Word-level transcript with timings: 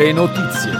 Le 0.00 0.12
notizie. 0.12 0.70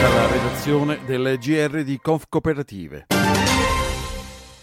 Dalla 0.00 0.26
redazione 0.26 1.00
del 1.04 1.36
GR 1.38 1.82
di 1.82 1.98
Conf 2.00 2.24
Cooperative. 2.30 3.08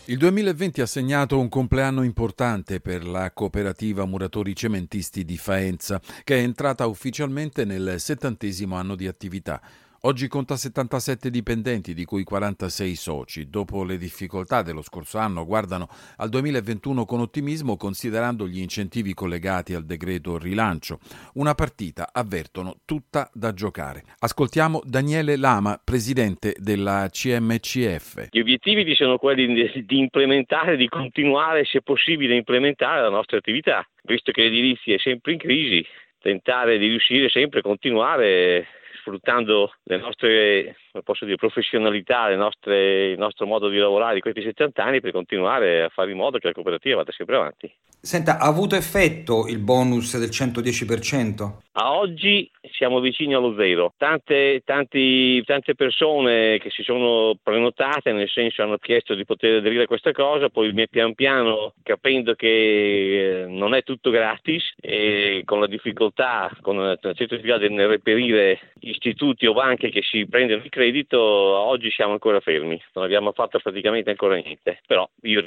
Il 0.06 0.18
2020 0.18 0.82
ha 0.82 0.88
segnato 0.88 1.38
un 1.38 1.50
compleanno 1.50 2.02
importante 2.02 2.80
per 2.80 3.06
la 3.06 3.32
cooperativa 3.32 4.06
Muratori 4.06 4.56
Cementisti 4.56 5.24
di 5.24 5.38
Faenza, 5.38 6.02
che 6.24 6.40
è 6.40 6.42
entrata 6.42 6.88
ufficialmente 6.88 7.64
nel 7.64 8.00
settantesimo 8.00 8.76
anno 8.76 8.96
di 8.96 9.06
attività. 9.06 9.62
Oggi 10.04 10.28
conta 10.28 10.56
77 10.56 11.30
dipendenti, 11.30 11.94
di 11.94 12.06
cui 12.06 12.24
46 12.24 12.96
soci. 12.96 13.50
Dopo 13.52 13.84
le 13.84 13.98
difficoltà 13.98 14.64
dello 14.64 14.82
scorso 14.82 15.20
anno, 15.20 15.46
guardano 15.46 15.88
al 16.18 16.30
2021 16.30 17.06
con 17.06 17.20
ottimismo, 17.20 17.78
considerando 17.78 18.48
gli 18.48 18.58
incentivi 18.58 19.14
collegati 19.14 19.76
al 19.76 19.86
decreto 19.86 20.40
rilancio. 20.40 20.98
Una 21.36 21.54
partita, 21.54 22.10
avvertono, 22.12 22.78
tutta 22.84 23.30
da 23.32 23.54
giocare. 23.54 24.02
Ascoltiamo 24.18 24.82
Daniele 24.84 25.38
Lama, 25.38 25.80
presidente 25.80 26.56
della 26.58 27.08
CMCF. 27.08 28.30
Gli 28.32 28.40
obiettivi 28.40 28.96
sono 28.96 29.20
quelli 29.20 29.86
di 29.86 30.00
implementare, 30.00 30.78
di 30.78 30.90
continuare, 30.90 31.64
se 31.64 31.84
possibile, 31.84 32.34
a 32.34 32.38
implementare 32.38 33.02
la 33.02 33.10
nostra 33.10 33.38
attività. 33.38 33.88
Visto 34.02 34.32
che 34.32 34.42
l'edilizia 34.42 34.96
è 34.96 34.98
sempre 34.98 35.34
in 35.34 35.38
crisi, 35.38 35.86
tentare 36.20 36.80
di 36.80 36.88
riuscire 36.88 37.30
sempre 37.30 37.60
a 37.60 37.62
continuare 37.62 38.66
sfruttando 39.02 39.74
le 39.84 39.98
nostre 39.98 40.76
posso 41.04 41.26
dire, 41.26 41.38
professionalità, 41.38 42.28
le 42.28 42.36
nostre, 42.36 43.12
il 43.12 43.18
nostro 43.18 43.46
modo 43.46 43.70
di 43.70 43.78
lavorare 43.78 44.16
di 44.16 44.22
questi 44.22 44.42
70 44.42 44.84
anni 44.84 45.02
per 45.02 45.12
continuare 45.12 45.84
a 45.84 45.90
fare 45.90 46.12
in 46.12 46.18
modo 46.18 46.38
che 46.38 46.48
la 46.48 46.54
cooperativa 46.54 46.98
vada 46.98 47.12
sempre 47.12 47.36
avanti. 47.36 47.74
Senta, 48.00 48.40
ha 48.40 48.48
avuto 48.48 48.76
effetto 48.76 49.48
il 49.48 49.60
bonus 49.60 50.18
del 50.18 50.30
110%? 50.30 51.70
A 51.74 51.94
oggi 51.94 52.50
siamo 52.72 53.00
vicini 53.00 53.34
allo 53.34 53.56
zero. 53.56 53.94
Tante, 53.96 54.62
tanti, 54.66 55.42
tante 55.44 55.76
persone 55.76 56.58
che 56.58 56.70
si 56.72 56.84
sono 56.84 57.36
prenotate, 57.42 58.12
nel 58.12 58.28
senso 58.28 58.64
hanno 58.64 58.78
chiesto 58.78 59.14
di 59.14 59.24
poter 59.24 59.58
aderire 59.58 59.84
a 59.84 59.88
questa 59.88 60.12
cosa, 60.12 60.50
poi 60.50 60.74
pian 60.90 61.14
piano 61.14 61.74
capendo 61.84 62.34
che 62.34 62.48
eh, 62.48 63.46
non 63.46 63.74
è 63.76 63.84
tutto 63.84 64.10
gratis 64.10 64.64
e 64.82 65.44
con 65.46 65.60
la 65.60 65.68
difficoltà, 65.68 66.52
con 66.62 66.78
la 66.78 66.98
certa 67.14 67.36
difficoltà 67.36 67.68
nel 67.68 67.88
reperire 67.88 68.72
istituti 68.80 69.46
o 69.46 69.54
banche 69.54 69.90
che 69.90 70.02
si 70.02 70.26
prendono 70.28 70.64
il 70.64 70.70
credito, 70.82 71.20
oggi 71.20 71.92
siamo 71.92 72.14
ancora 72.14 72.40
fermi, 72.40 72.82
non 72.94 73.04
abbiamo 73.04 73.34
fatto 73.34 73.60
praticamente 73.60 74.10
ancora 74.10 74.36
niente, 74.36 74.82
però 74.88 75.08
io 75.22 75.46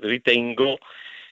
ritengo 0.00 0.78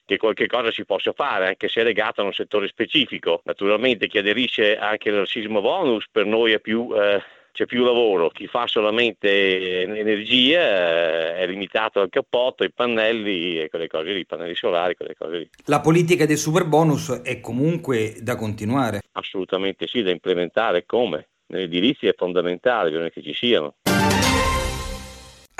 che 0.05 0.17
qualche 0.17 0.45
cosa 0.45 0.71
si 0.71 0.85
possa 0.85 1.11
fare, 1.11 1.47
anche 1.47 1.67
se 1.67 1.81
è 1.81 1.83
legato 1.83 2.21
a 2.21 2.25
un 2.25 2.33
settore 2.33 2.67
specifico. 2.67 3.41
Naturalmente 3.45 4.07
chi 4.07 4.19
aderisce 4.19 4.77
anche 4.77 5.09
al 5.09 5.27
sismo 5.27 5.59
bonus 5.61 6.05
per 6.11 6.25
noi 6.25 6.51
è 6.51 6.59
più... 6.59 6.93
Eh, 6.93 7.39
c'è 7.53 7.65
più 7.65 7.83
lavoro, 7.83 8.29
chi 8.29 8.47
fa 8.47 8.65
solamente 8.65 9.81
energia 9.81 10.61
eh, 10.61 11.35
è 11.35 11.47
limitato 11.47 11.99
al 11.99 12.07
cappotto, 12.07 12.63
ai 12.63 12.71
pannelli 12.71 13.59
e 13.59 13.69
quelle 13.69 13.87
cose 13.87 14.13
lì, 14.13 14.25
pannelli 14.25 14.55
solari, 14.55 14.95
quelle 14.95 15.15
cose 15.17 15.37
lì. 15.37 15.49
La 15.65 15.81
politica 15.81 16.25
del 16.25 16.37
super 16.37 16.65
bonus 16.65 17.09
è 17.23 17.41
comunque 17.41 18.15
da 18.21 18.37
continuare? 18.37 19.01
Assolutamente 19.11 19.85
sì, 19.85 20.01
da 20.01 20.11
implementare 20.11 20.85
come? 20.85 21.30
Nell'edilizia 21.51 22.09
è 22.09 22.13
fondamentale, 22.15 22.89
bisogna 22.89 23.09
che 23.09 23.21
ci 23.21 23.33
siano. 23.33 23.75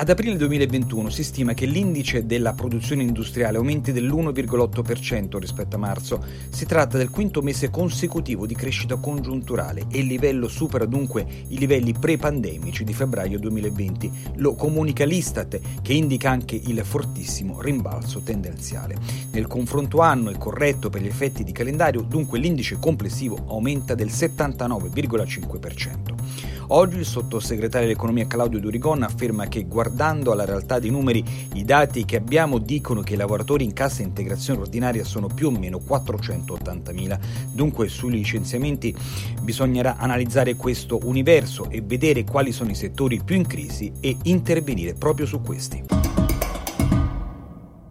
Ad 0.02 0.10
aprile 0.10 0.36
2021 0.36 1.12
si 1.12 1.24
stima 1.24 1.54
che 1.54 1.68
l'indice 1.68 2.26
della 2.26 2.54
produzione 2.54 3.04
industriale 3.04 3.58
aumenti 3.58 3.92
dell'1,8% 3.92 5.38
rispetto 5.38 5.76
a 5.76 5.80
marzo. 5.80 6.26
Si 6.50 6.66
tratta 6.66 6.98
del 6.98 7.12
quinto 7.12 7.44
mese 7.44 7.70
consecutivo 7.70 8.48
di 8.48 8.56
crescita 8.56 8.96
congiunturale 8.96 9.86
e 9.92 10.00
il 10.00 10.08
livello 10.08 10.48
supera 10.48 10.86
dunque 10.86 11.24
i 11.50 11.58
livelli 11.60 11.94
pre-pandemici 11.94 12.84
di 12.84 12.96
febbraio 12.96 13.38
2020. 13.38 14.12
Lo 14.38 14.56
comunica 14.56 15.06
l'Istat 15.06 15.60
che 15.84 15.94
indica 15.94 16.32
anche 16.32 16.56
il 16.56 16.82
fortissimo 16.84 17.62
rimbalzo 17.62 18.22
tendenziale. 18.22 18.96
Nel 19.30 19.46
confronto 19.46 20.00
anno 20.00 20.32
e 20.32 20.38
corretto 20.40 20.90
per 20.90 21.04
gli 21.04 21.08
effetti 21.08 21.44
di 21.44 21.52
calendario, 21.52 22.02
dunque 22.02 22.40
l'indice 22.40 22.80
complessivo 22.80 23.38
aumenta 23.50 23.94
del 23.94 24.08
79,5%. 24.08 26.61
Oggi 26.74 27.00
il 27.00 27.06
sottosegretario 27.06 27.86
dell'economia 27.86 28.28
Claudio 28.28 28.62
Durigon 28.62 29.04
afferma 29.04 29.50
che 29.50 29.66
guardando 29.66 30.32
alla 30.32 30.46
realtà 30.46 30.80
dei 30.80 30.90
numeri 30.90 31.22
i 31.56 31.66
dati 31.66 32.06
che 32.06 32.16
abbiamo 32.16 32.60
dicono 32.60 33.02
che 33.02 33.16
i 33.16 33.18
lavoratori 33.18 33.66
in 33.66 33.74
cassa 33.74 34.04
integrazione 34.04 34.62
ordinaria 34.62 35.04
sono 35.04 35.28
più 35.28 35.48
o 35.48 35.52
meno 35.52 35.80
480.000. 35.86 37.20
Dunque 37.52 37.90
sui 37.90 38.12
licenziamenti 38.12 38.96
bisognerà 39.42 39.98
analizzare 39.98 40.56
questo 40.56 40.98
universo 41.04 41.70
e 41.70 41.82
vedere 41.82 42.24
quali 42.24 42.54
sono 42.54 42.72
i 42.72 42.76
settori 42.76 43.22
più 43.22 43.36
in 43.36 43.48
crisi 43.48 43.92
e 44.00 44.16
intervenire 44.24 44.94
proprio 44.94 45.26
su 45.26 45.42
questi. 45.42 45.84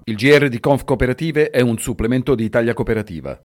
Il 0.05 0.17
GR 0.17 0.49
di 0.49 0.59
Conf 0.59 0.85
Cooperative 0.85 1.51
è 1.51 1.61
un 1.61 1.77
supplemento 1.77 2.35
di 2.35 2.45
Italia 2.45 2.73
Cooperativa. 2.73 3.39